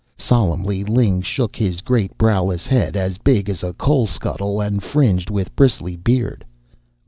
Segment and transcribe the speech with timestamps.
[0.17, 5.29] Solemnly Ling shook his great browless head, as big as a coal scuttle and fringed
[5.29, 6.43] with bristly beard.